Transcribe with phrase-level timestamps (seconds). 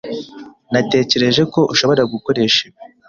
[0.71, 2.77] Natekereje ko ushobora gukoresha ibi.